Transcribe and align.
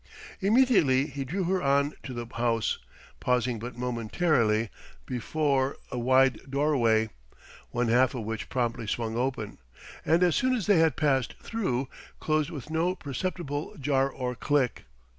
Immediately 0.39 1.05
he 1.05 1.23
drew 1.23 1.43
her 1.43 1.61
on 1.61 1.93
to 2.01 2.11
the 2.15 2.25
house, 2.25 2.79
pausing 3.19 3.59
but 3.59 3.77
momentarily 3.77 4.71
before 5.05 5.77
a 5.91 5.99
wide 5.99 6.39
doorway; 6.49 7.11
one 7.69 7.87
half 7.89 8.15
of 8.15 8.23
which 8.23 8.49
promptly 8.49 8.87
swung 8.87 9.15
open, 9.15 9.59
and 10.03 10.23
as 10.23 10.35
soon 10.35 10.55
as 10.55 10.65
they 10.65 10.79
had 10.79 10.95
passed 10.95 11.35
through, 11.43 11.87
closed 12.19 12.49
with 12.49 12.71
no 12.71 12.95
perceptible 12.95 13.75
jar 13.79 14.09
or 14.09 14.33
click. 14.33 14.85